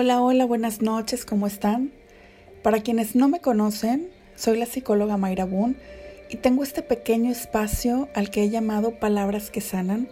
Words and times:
Hola, 0.00 0.22
hola, 0.22 0.44
buenas 0.44 0.80
noches, 0.80 1.24
¿cómo 1.24 1.48
están? 1.48 1.90
Para 2.62 2.82
quienes 2.82 3.16
no 3.16 3.26
me 3.26 3.40
conocen, 3.40 4.08
soy 4.36 4.56
la 4.56 4.64
psicóloga 4.64 5.16
Mayra 5.16 5.44
Boone 5.44 5.74
y 6.30 6.36
tengo 6.36 6.62
este 6.62 6.82
pequeño 6.82 7.32
espacio 7.32 8.08
al 8.14 8.30
que 8.30 8.44
he 8.44 8.48
llamado 8.48 9.00
Palabras 9.00 9.50
que 9.50 9.60
Sanan, 9.60 10.08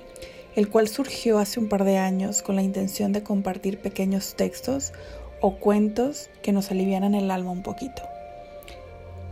el 0.57 0.69
cual 0.71 0.89
surgió 0.89 1.39
hace 1.39 1.61
un 1.61 1.69
par 1.69 1.85
de 1.85 1.99
años 1.99 2.43
con 2.43 2.57
la 2.57 2.65
intención 2.65 3.13
de 3.13 3.23
compartir 3.23 3.79
pequeños 3.79 4.35
textos 4.35 4.93
o 5.41 5.55
cuentos 5.59 6.31
que 6.43 6.51
nos 6.51 6.73
alivianan 6.73 7.15
el 7.15 7.31
alma 7.31 7.53
un 7.53 7.63
poquito. 7.63 8.03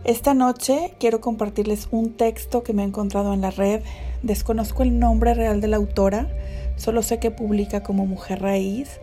Esta 0.05 0.35
noche 0.35 0.95
quiero 1.01 1.21
compartirles 1.21 1.89
un 1.91 2.13
texto 2.13 2.63
que 2.63 2.75
me 2.75 2.85
he 2.85 2.87
encontrado 2.87 3.35
en 3.35 3.41
la 3.41 3.51
red. 3.51 3.83
Desconozco 4.23 4.85
el 4.85 5.01
nombre 5.01 5.35
real 5.35 5.61
de 5.61 5.67
la 5.67 5.79
autora, 5.79 6.29
solo 6.77 7.03
sé 7.03 7.19
que 7.19 7.33
publica 7.33 7.83
como 7.83 8.07
Mujer 8.07 8.41
Raíz. 8.41 9.01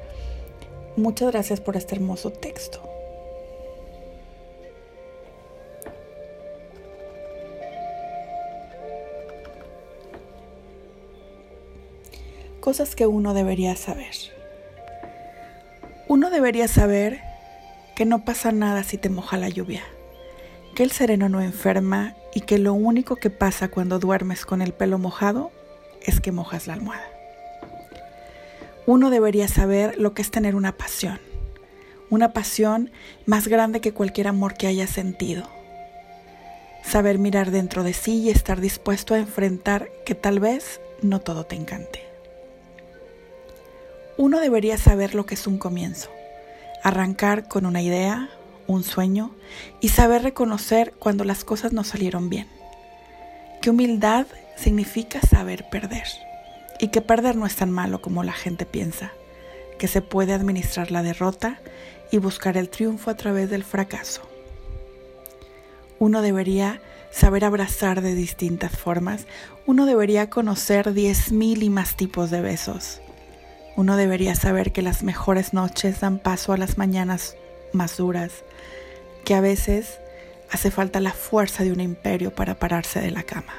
Muchas 0.95 1.31
gracias 1.31 1.61
por 1.61 1.77
este 1.77 1.95
hermoso 1.95 2.31
texto. 2.31 2.81
Cosas 12.59 12.95
que 12.95 13.07
uno 13.07 13.33
debería 13.33 13.75
saber. 13.75 14.13
Uno 16.07 16.29
debería 16.29 16.67
saber 16.67 17.19
que 17.95 18.05
no 18.05 18.23
pasa 18.23 18.51
nada 18.51 18.83
si 18.83 18.97
te 18.97 19.09
moja 19.09 19.37
la 19.37 19.49
lluvia 19.49 19.83
que 20.75 20.83
el 20.83 20.91
sereno 20.91 21.29
no 21.29 21.41
enferma 21.41 22.15
y 22.33 22.41
que 22.41 22.57
lo 22.57 22.73
único 22.73 23.17
que 23.17 23.29
pasa 23.29 23.67
cuando 23.67 23.99
duermes 23.99 24.45
con 24.45 24.61
el 24.61 24.73
pelo 24.73 24.97
mojado 24.97 25.51
es 26.01 26.21
que 26.21 26.31
mojas 26.31 26.67
la 26.67 26.73
almohada. 26.73 27.20
Uno 28.87 29.11
debería 29.11 29.47
saber 29.47 29.99
lo 29.99 30.15
que 30.15 30.23
es 30.23 30.31
tener 30.31 30.55
una 30.55 30.71
pasión, 30.71 31.19
una 32.09 32.33
pasión 32.33 32.91
más 33.27 33.47
grande 33.47 33.79
que 33.79 33.93
cualquier 33.93 34.27
amor 34.27 34.55
que 34.55 34.65
haya 34.65 34.87
sentido. 34.87 35.47
Saber 36.83 37.19
mirar 37.19 37.51
dentro 37.51 37.83
de 37.83 37.93
sí 37.93 38.21
y 38.21 38.29
estar 38.31 38.59
dispuesto 38.59 39.13
a 39.13 39.19
enfrentar 39.19 39.89
que 40.03 40.15
tal 40.15 40.39
vez 40.39 40.81
no 41.03 41.21
todo 41.21 41.45
te 41.45 41.55
encante. 41.55 42.03
Uno 44.17 44.39
debería 44.39 44.79
saber 44.79 45.13
lo 45.13 45.27
que 45.27 45.35
es 45.35 45.45
un 45.45 45.59
comienzo, 45.59 46.09
arrancar 46.83 47.47
con 47.47 47.67
una 47.67 47.83
idea, 47.83 48.31
un 48.65 48.83
sueño 48.83 49.35
y 49.79 49.89
saber 49.89 50.23
reconocer 50.23 50.93
cuando 50.97 51.23
las 51.23 51.43
cosas 51.43 51.71
no 51.71 51.83
salieron 51.83 52.29
bien. 52.29 52.47
Que 53.61 53.69
humildad 53.69 54.25
significa 54.57 55.21
saber 55.21 55.69
perder 55.69 56.07
y 56.81 56.87
que 56.87 57.01
perder 57.01 57.35
no 57.35 57.45
es 57.45 57.55
tan 57.55 57.69
malo 57.71 58.01
como 58.01 58.23
la 58.23 58.33
gente 58.33 58.65
piensa, 58.65 59.13
que 59.77 59.87
se 59.87 60.01
puede 60.01 60.33
administrar 60.33 60.89
la 60.89 61.03
derrota 61.03 61.61
y 62.11 62.17
buscar 62.17 62.57
el 62.57 62.69
triunfo 62.69 63.11
a 63.11 63.15
través 63.15 63.51
del 63.51 63.63
fracaso. 63.63 64.23
Uno 65.99 66.23
debería 66.23 66.81
saber 67.11 67.45
abrazar 67.45 68.01
de 68.01 68.15
distintas 68.15 68.71
formas, 68.71 69.27
uno 69.67 69.85
debería 69.85 70.31
conocer 70.31 70.93
diez 70.93 71.31
mil 71.31 71.61
y 71.61 71.69
más 71.69 71.95
tipos 71.95 72.31
de 72.31 72.41
besos. 72.41 72.99
Uno 73.77 73.95
debería 73.95 74.33
saber 74.33 74.71
que 74.71 74.81
las 74.81 75.03
mejores 75.03 75.53
noches 75.53 75.99
dan 76.01 76.17
paso 76.17 76.51
a 76.51 76.57
las 76.57 76.79
mañanas 76.79 77.35
más 77.73 77.97
duras, 77.97 78.43
que 79.23 79.35
a 79.35 79.41
veces 79.41 79.99
hace 80.49 80.71
falta 80.71 80.99
la 80.99 81.13
fuerza 81.13 81.63
de 81.63 81.71
un 81.71 81.79
imperio 81.79 82.33
para 82.33 82.55
pararse 82.55 82.99
de 82.99 83.11
la 83.11 83.21
cama. 83.21 83.53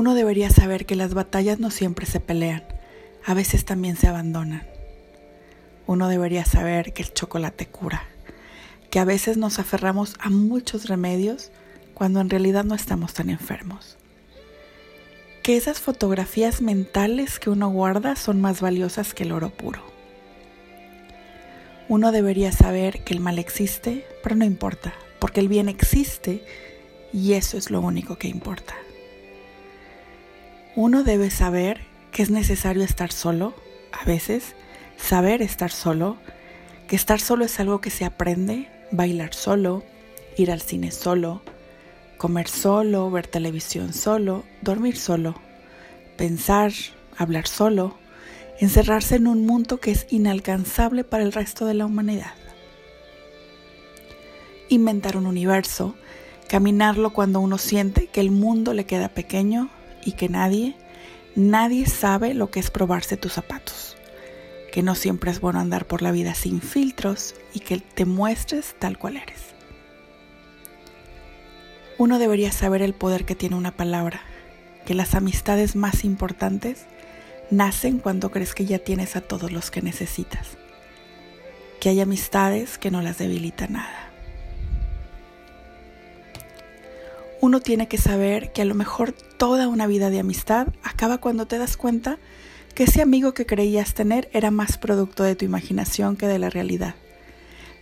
Uno 0.00 0.14
debería 0.14 0.48
saber 0.48 0.86
que 0.86 0.96
las 0.96 1.12
batallas 1.12 1.60
no 1.60 1.70
siempre 1.70 2.06
se 2.06 2.20
pelean, 2.20 2.64
a 3.22 3.34
veces 3.34 3.66
también 3.66 3.96
se 3.96 4.06
abandonan. 4.06 4.66
Uno 5.86 6.08
debería 6.08 6.46
saber 6.46 6.94
que 6.94 7.02
el 7.02 7.12
chocolate 7.12 7.66
cura, 7.66 8.04
que 8.90 8.98
a 8.98 9.04
veces 9.04 9.36
nos 9.36 9.58
aferramos 9.58 10.14
a 10.18 10.30
muchos 10.30 10.88
remedios 10.88 11.52
cuando 11.92 12.22
en 12.22 12.30
realidad 12.30 12.64
no 12.64 12.74
estamos 12.74 13.12
tan 13.12 13.28
enfermos. 13.28 13.98
Que 15.42 15.58
esas 15.58 15.80
fotografías 15.80 16.62
mentales 16.62 17.38
que 17.38 17.50
uno 17.50 17.68
guarda 17.68 18.16
son 18.16 18.40
más 18.40 18.62
valiosas 18.62 19.12
que 19.12 19.24
el 19.24 19.32
oro 19.32 19.50
puro. 19.50 19.82
Uno 21.90 22.10
debería 22.10 22.52
saber 22.52 23.04
que 23.04 23.12
el 23.12 23.20
mal 23.20 23.38
existe, 23.38 24.06
pero 24.22 24.34
no 24.34 24.46
importa, 24.46 24.94
porque 25.18 25.40
el 25.40 25.48
bien 25.48 25.68
existe 25.68 26.42
y 27.12 27.34
eso 27.34 27.58
es 27.58 27.70
lo 27.70 27.82
único 27.82 28.16
que 28.16 28.28
importa. 28.28 28.74
Uno 30.76 31.02
debe 31.02 31.30
saber 31.30 31.80
que 32.12 32.22
es 32.22 32.30
necesario 32.30 32.84
estar 32.84 33.10
solo, 33.10 33.54
a 33.90 34.04
veces, 34.04 34.54
saber 34.96 35.42
estar 35.42 35.72
solo, 35.72 36.16
que 36.86 36.94
estar 36.94 37.20
solo 37.20 37.44
es 37.44 37.58
algo 37.58 37.80
que 37.80 37.90
se 37.90 38.04
aprende, 38.04 38.68
bailar 38.92 39.34
solo, 39.34 39.82
ir 40.36 40.52
al 40.52 40.60
cine 40.60 40.92
solo, 40.92 41.42
comer 42.18 42.46
solo, 42.46 43.10
ver 43.10 43.26
televisión 43.26 43.92
solo, 43.92 44.44
dormir 44.62 44.96
solo, 44.96 45.34
pensar, 46.16 46.72
hablar 47.16 47.48
solo, 47.48 47.96
encerrarse 48.60 49.16
en 49.16 49.26
un 49.26 49.46
mundo 49.46 49.80
que 49.80 49.90
es 49.90 50.06
inalcanzable 50.08 51.02
para 51.02 51.24
el 51.24 51.32
resto 51.32 51.66
de 51.66 51.74
la 51.74 51.86
humanidad. 51.86 52.34
Inventar 54.68 55.16
un 55.16 55.26
universo, 55.26 55.96
caminarlo 56.48 57.12
cuando 57.12 57.40
uno 57.40 57.58
siente 57.58 58.06
que 58.06 58.20
el 58.20 58.30
mundo 58.30 58.72
le 58.72 58.86
queda 58.86 59.08
pequeño 59.08 59.68
y 60.04 60.12
que 60.12 60.28
nadie, 60.28 60.76
nadie 61.34 61.86
sabe 61.86 62.34
lo 62.34 62.50
que 62.50 62.60
es 62.60 62.70
probarse 62.70 63.16
tus 63.16 63.32
zapatos, 63.32 63.96
que 64.72 64.82
no 64.82 64.94
siempre 64.94 65.30
es 65.30 65.40
bueno 65.40 65.60
andar 65.60 65.86
por 65.86 66.02
la 66.02 66.12
vida 66.12 66.34
sin 66.34 66.60
filtros 66.60 67.34
y 67.54 67.60
que 67.60 67.78
te 67.78 68.04
muestres 68.04 68.74
tal 68.78 68.98
cual 68.98 69.16
eres. 69.16 69.40
Uno 71.98 72.18
debería 72.18 72.50
saber 72.50 72.80
el 72.82 72.94
poder 72.94 73.24
que 73.24 73.34
tiene 73.34 73.56
una 73.56 73.72
palabra, 73.72 74.22
que 74.86 74.94
las 74.94 75.14
amistades 75.14 75.76
más 75.76 76.04
importantes 76.04 76.86
nacen 77.50 77.98
cuando 77.98 78.30
crees 78.30 78.54
que 78.54 78.64
ya 78.64 78.78
tienes 78.78 79.16
a 79.16 79.20
todos 79.20 79.52
los 79.52 79.70
que 79.70 79.82
necesitas, 79.82 80.56
que 81.80 81.90
hay 81.90 82.00
amistades 82.00 82.78
que 82.78 82.90
no 82.90 83.02
las 83.02 83.18
debilita 83.18 83.66
nada. 83.66 84.09
Uno 87.40 87.60
tiene 87.60 87.88
que 87.88 87.98
saber 87.98 88.52
que 88.52 88.62
a 88.62 88.64
lo 88.64 88.74
mejor 88.74 89.12
toda 89.12 89.68
una 89.68 89.86
vida 89.86 90.10
de 90.10 90.18
amistad 90.18 90.68
acaba 90.82 91.18
cuando 91.18 91.46
te 91.46 91.58
das 91.58 91.76
cuenta 91.76 92.18
que 92.74 92.84
ese 92.84 93.02
amigo 93.02 93.34
que 93.34 93.46
creías 93.46 93.94
tener 93.94 94.28
era 94.32 94.50
más 94.50 94.78
producto 94.78 95.24
de 95.24 95.36
tu 95.36 95.44
imaginación 95.44 96.16
que 96.16 96.26
de 96.26 96.38
la 96.38 96.50
realidad, 96.50 96.94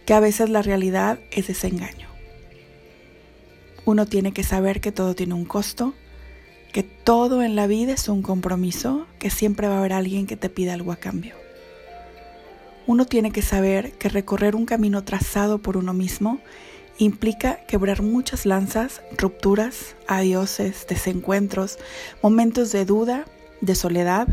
que 0.06 0.14
a 0.14 0.20
veces 0.20 0.48
la 0.48 0.62
realidad 0.62 1.18
es 1.30 1.48
desengaño. 1.48 2.08
Uno 3.84 4.06
tiene 4.06 4.32
que 4.32 4.44
saber 4.44 4.80
que 4.80 4.92
todo 4.92 5.14
tiene 5.14 5.34
un 5.34 5.44
costo 5.44 5.94
que 6.72 6.82
todo 6.82 7.42
en 7.42 7.56
la 7.56 7.66
vida 7.66 7.92
es 7.92 8.08
un 8.08 8.22
compromiso, 8.22 9.06
que 9.18 9.30
siempre 9.30 9.68
va 9.68 9.76
a 9.76 9.78
haber 9.78 9.92
alguien 9.92 10.26
que 10.26 10.36
te 10.36 10.50
pida 10.50 10.74
algo 10.74 10.92
a 10.92 10.96
cambio. 10.96 11.34
Uno 12.86 13.06
tiene 13.06 13.32
que 13.32 13.42
saber 13.42 13.92
que 13.92 14.08
recorrer 14.08 14.54
un 14.54 14.66
camino 14.66 15.04
trazado 15.04 15.58
por 15.58 15.76
uno 15.76 15.92
mismo 15.92 16.40
implica 16.98 17.60
quebrar 17.66 18.02
muchas 18.02 18.44
lanzas, 18.44 19.02
rupturas, 19.16 19.94
adioses, 20.06 20.86
desencuentros, 20.88 21.78
momentos 22.22 22.72
de 22.72 22.84
duda, 22.84 23.24
de 23.60 23.74
soledad 23.74 24.28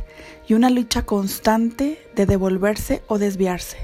y 0.48 0.54
una 0.54 0.70
lucha 0.70 1.04
constante 1.04 2.00
de 2.16 2.26
devolverse 2.26 3.02
o 3.08 3.18
desviarse, 3.18 3.78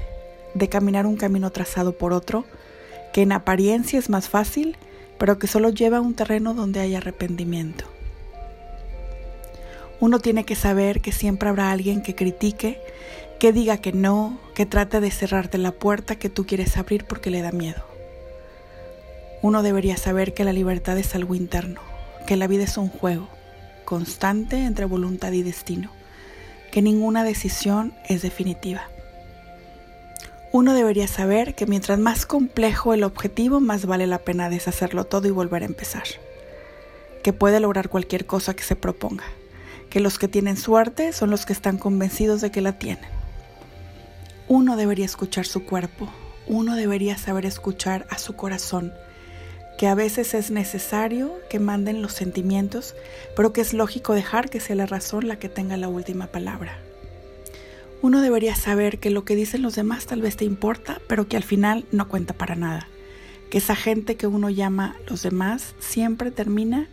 de 0.54 0.68
caminar 0.68 1.06
un 1.06 1.16
camino 1.16 1.50
trazado 1.50 1.96
por 1.96 2.12
otro, 2.12 2.44
que 3.12 3.22
en 3.22 3.32
apariencia 3.32 3.98
es 3.98 4.08
más 4.08 4.28
fácil, 4.28 4.76
pero 5.18 5.38
que 5.38 5.46
solo 5.46 5.70
lleva 5.70 5.98
a 5.98 6.02
un 6.02 6.14
terreno 6.14 6.54
donde 6.54 6.80
hay 6.80 6.94
arrepentimiento. 6.94 7.84
Uno 10.00 10.18
tiene 10.18 10.44
que 10.44 10.56
saber 10.56 11.00
que 11.00 11.12
siempre 11.12 11.48
habrá 11.48 11.70
alguien 11.70 12.02
que 12.02 12.16
critique, 12.16 12.80
que 13.38 13.52
diga 13.52 13.76
que 13.76 13.92
no, 13.92 14.38
que 14.54 14.66
trate 14.66 15.00
de 15.00 15.12
cerrarte 15.12 15.58
la 15.58 15.70
puerta 15.70 16.16
que 16.16 16.28
tú 16.28 16.44
quieres 16.44 16.76
abrir 16.76 17.04
porque 17.04 17.30
le 17.30 17.42
da 17.42 17.52
miedo. 17.52 17.91
Uno 19.42 19.62
debería 19.62 19.96
saber 19.96 20.32
que 20.32 20.44
la 20.44 20.52
libertad 20.52 20.96
es 20.96 21.14
algo 21.14 21.34
interno, 21.34 21.80
que 22.26 22.36
la 22.36 22.46
vida 22.46 22.64
es 22.64 22.76
un 22.76 22.88
juego 22.88 23.28
constante 23.84 24.64
entre 24.64 24.86
voluntad 24.86 25.32
y 25.32 25.42
destino, 25.42 25.90
que 26.70 26.80
ninguna 26.80 27.24
decisión 27.24 27.92
es 28.08 28.22
definitiva. 28.22 28.88
Uno 30.52 30.72
debería 30.72 31.08
saber 31.08 31.54
que 31.54 31.66
mientras 31.66 31.98
más 31.98 32.24
complejo 32.24 32.94
el 32.94 33.04
objetivo, 33.04 33.60
más 33.60 33.84
vale 33.84 34.06
la 34.06 34.18
pena 34.18 34.48
deshacerlo 34.48 35.04
todo 35.04 35.28
y 35.28 35.30
volver 35.30 35.62
a 35.62 35.66
empezar, 35.66 36.04
que 37.22 37.34
puede 37.34 37.60
lograr 37.60 37.90
cualquier 37.90 38.24
cosa 38.24 38.54
que 38.54 38.62
se 38.62 38.76
proponga 38.76 39.24
que 39.92 40.00
los 40.00 40.18
que 40.18 40.26
tienen 40.26 40.56
suerte 40.56 41.12
son 41.12 41.28
los 41.28 41.44
que 41.44 41.52
están 41.52 41.76
convencidos 41.76 42.40
de 42.40 42.50
que 42.50 42.62
la 42.62 42.78
tienen. 42.78 43.04
Uno 44.48 44.76
debería 44.76 45.04
escuchar 45.04 45.44
su 45.44 45.66
cuerpo, 45.66 46.08
uno 46.46 46.76
debería 46.76 47.18
saber 47.18 47.44
escuchar 47.44 48.06
a 48.08 48.16
su 48.16 48.34
corazón, 48.34 48.94
que 49.82 49.88
a 49.88 49.96
veces 49.96 50.32
es 50.34 50.52
necesario 50.52 51.40
que 51.50 51.58
manden 51.58 52.02
los 52.02 52.12
sentimientos, 52.12 52.94
pero 53.34 53.52
que 53.52 53.62
es 53.62 53.74
lógico 53.74 54.14
dejar 54.14 54.48
que 54.48 54.60
sea 54.60 54.76
la 54.76 54.86
razón 54.86 55.26
la 55.26 55.40
que 55.40 55.48
tenga 55.48 55.76
la 55.76 55.88
última 55.88 56.28
palabra. 56.28 56.78
Uno 58.00 58.20
debería 58.20 58.54
saber 58.54 59.00
que 59.00 59.10
lo 59.10 59.24
que 59.24 59.34
dicen 59.34 59.60
los 59.60 59.74
demás 59.74 60.06
tal 60.06 60.22
vez 60.22 60.36
te 60.36 60.44
importa, 60.44 61.00
pero 61.08 61.26
que 61.26 61.36
al 61.36 61.42
final 61.42 61.84
no 61.90 62.06
cuenta 62.06 62.32
para 62.32 62.54
nada. 62.54 62.86
Que 63.50 63.58
esa 63.58 63.74
gente 63.74 64.14
que 64.14 64.28
uno 64.28 64.50
llama 64.50 64.94
los 65.08 65.24
demás 65.24 65.74
siempre 65.80 66.30
termina 66.30 66.86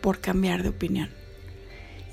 por 0.00 0.20
cambiar 0.20 0.62
de 0.62 0.70
opinión. 0.70 1.10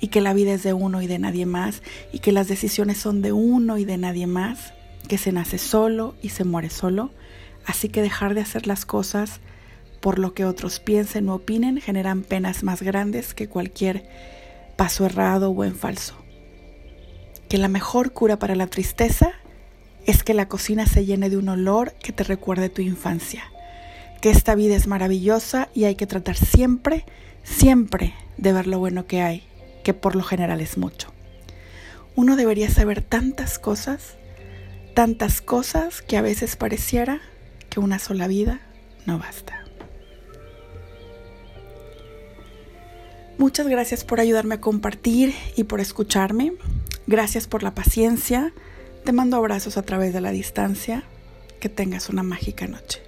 Y 0.02 0.08
que 0.08 0.20
la 0.20 0.34
vida 0.34 0.52
es 0.52 0.62
de 0.64 0.74
uno 0.74 1.00
y 1.00 1.06
de 1.06 1.18
nadie 1.18 1.46
más, 1.46 1.82
y 2.12 2.18
que 2.18 2.32
las 2.32 2.46
decisiones 2.46 2.98
son 2.98 3.22
de 3.22 3.32
uno 3.32 3.78
y 3.78 3.86
de 3.86 3.96
nadie 3.96 4.26
más, 4.26 4.74
que 5.08 5.16
se 5.16 5.32
nace 5.32 5.56
solo 5.56 6.14
y 6.20 6.28
se 6.28 6.44
muere 6.44 6.68
solo. 6.68 7.10
Así 7.64 7.88
que 7.88 8.02
dejar 8.02 8.34
de 8.34 8.42
hacer 8.42 8.66
las 8.66 8.84
cosas 8.84 9.40
por 10.00 10.18
lo 10.18 10.34
que 10.34 10.44
otros 10.44 10.80
piensen 10.80 11.28
o 11.28 11.36
opinen 11.36 11.80
generan 11.80 12.22
penas 12.22 12.62
más 12.62 12.82
grandes 12.82 13.34
que 13.34 13.48
cualquier 13.48 14.08
paso 14.76 15.06
errado 15.06 15.50
o 15.50 15.64
en 15.64 15.74
falso 15.74 16.14
que 17.48 17.58
la 17.58 17.68
mejor 17.68 18.12
cura 18.12 18.38
para 18.38 18.54
la 18.54 18.66
tristeza 18.66 19.32
es 20.06 20.22
que 20.22 20.34
la 20.34 20.48
cocina 20.48 20.86
se 20.86 21.04
llene 21.04 21.30
de 21.30 21.36
un 21.36 21.48
olor 21.48 21.92
que 21.94 22.12
te 22.12 22.24
recuerde 22.24 22.68
tu 22.68 22.82
infancia, 22.82 23.44
que 24.20 24.30
esta 24.30 24.54
vida 24.54 24.76
es 24.76 24.86
maravillosa 24.86 25.68
y 25.74 25.84
hay 25.84 25.94
que 25.94 26.06
tratar 26.06 26.36
siempre, 26.36 27.04
siempre 27.42 28.14
de 28.36 28.52
ver 28.52 28.66
lo 28.66 28.78
bueno 28.78 29.06
que 29.06 29.22
hay, 29.22 29.44
que 29.82 29.94
por 29.94 30.14
lo 30.14 30.22
general 30.22 30.60
es 30.60 30.76
mucho. 30.76 31.12
Uno 32.16 32.36
debería 32.36 32.70
saber 32.70 33.00
tantas 33.00 33.58
cosas, 33.58 34.16
tantas 34.94 35.40
cosas 35.40 36.02
que 36.02 36.16
a 36.16 36.22
veces 36.22 36.56
pareciera 36.56 37.20
que 37.70 37.80
una 37.80 37.98
sola 37.98 38.28
vida 38.28 38.60
no 39.06 39.18
basta. 39.18 39.57
Muchas 43.38 43.68
gracias 43.68 44.04
por 44.04 44.18
ayudarme 44.18 44.56
a 44.56 44.60
compartir 44.60 45.32
y 45.54 45.64
por 45.64 45.80
escucharme. 45.80 46.54
Gracias 47.06 47.46
por 47.46 47.62
la 47.62 47.72
paciencia. 47.72 48.52
Te 49.04 49.12
mando 49.12 49.36
abrazos 49.36 49.76
a 49.76 49.82
través 49.82 50.12
de 50.12 50.20
la 50.20 50.32
distancia. 50.32 51.04
Que 51.60 51.68
tengas 51.68 52.08
una 52.08 52.24
mágica 52.24 52.66
noche. 52.66 53.07